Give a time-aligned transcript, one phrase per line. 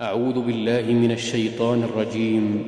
[0.00, 2.64] أعوذ بالله من الشيطان الرجيم.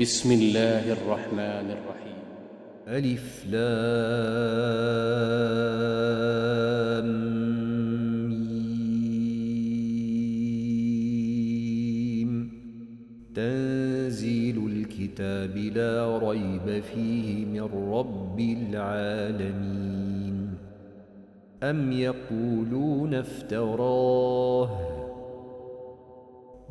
[0.00, 2.18] بسم الله الرحمن الرحيم.
[2.88, 3.64] ألف لام
[13.34, 20.54] تنزيل الكتاب لا ريب فيه من رب العالمين.
[21.62, 25.03] أم يقولون افتراه؟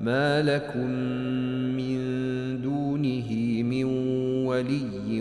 [0.00, 0.90] ما لكم
[1.76, 1.98] من
[2.62, 3.84] دونه من
[4.46, 5.20] ولي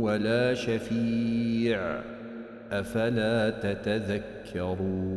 [0.00, 2.00] ولا شفيع
[2.72, 5.16] افلا تتذكرون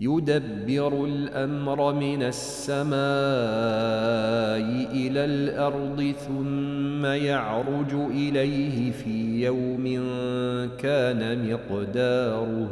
[0.00, 2.92] يدبر الامر من السماء
[4.92, 9.84] إلى الأرض ثم يعرج اليه في يوم
[10.78, 12.70] كان مقداره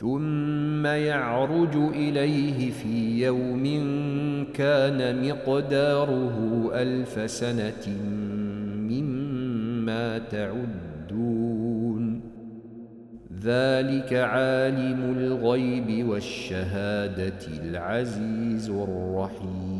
[0.00, 3.64] ثم يعرج إليه في يوم
[4.54, 7.86] كان مقداره ألف سنة
[8.90, 12.20] مما تعدون.
[13.42, 19.79] ذلك عالم الغيب والشهادة العزيز الرحيم.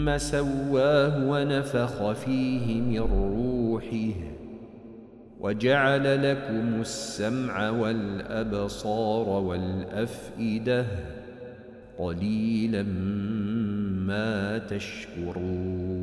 [0.00, 4.14] ثم سواه ونفخ فيه من روحه
[5.40, 10.86] وجعل لكم السمع والأبصار والأفئدة
[11.98, 12.82] قليلا
[14.06, 16.00] ما تشكرون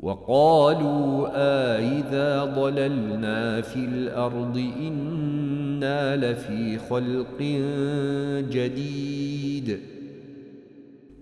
[0.00, 7.42] وقالوا آئذا ضللنا في الأرض إنا لفي خلق
[8.50, 9.99] جديد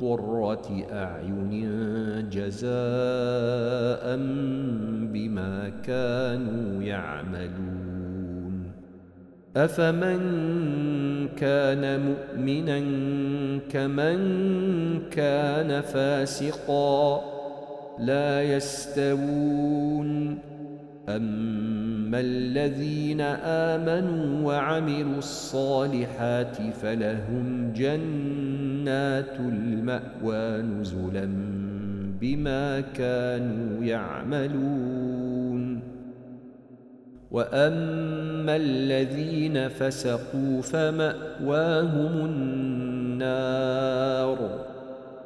[0.00, 4.16] قرة أعين جزاء
[5.12, 8.72] بما كانوا يعملون.
[9.56, 10.18] أفمن
[11.28, 12.78] كان مؤمنا
[13.70, 14.18] كمن
[15.10, 17.20] كان فاسقا
[17.98, 20.38] لا يستوون.
[21.08, 28.57] أما الذين آمنوا وعملوا الصالحات فلهم جنات
[29.40, 31.28] المأوى نزلا
[32.20, 35.80] بما كانوا يعملون.
[37.30, 44.38] وأما الذين فسقوا فمأواهم النار.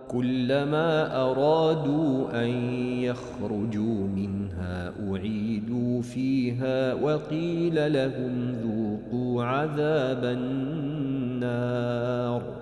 [0.09, 2.49] كلما أرادوا أن
[3.01, 12.62] يخرجوا منها أعيدوا فيها وقيل لهم ذوقوا عذاب النار.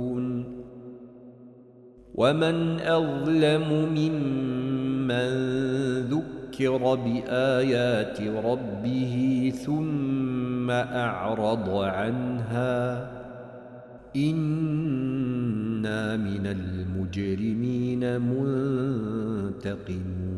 [2.15, 5.31] ومن أظلم ممن
[6.01, 13.11] ذكر بآيات ربه ثم أعرض عنها
[14.15, 20.31] إنا من المجرمين منتقمون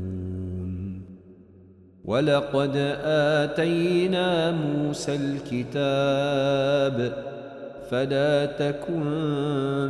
[2.05, 7.13] ولقد آتينا موسى الكتاب
[7.89, 9.89] فلا تكن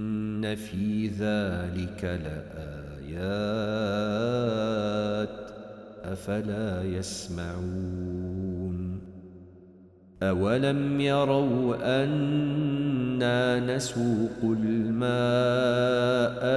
[0.45, 3.31] في ذلك لآيات
[6.03, 8.31] أفلا يسمعون
[10.23, 15.01] أولم يروا أنا نسوق الماء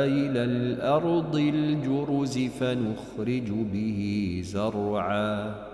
[0.08, 5.73] إلى الأرض الجرز فنخرج به زرعاً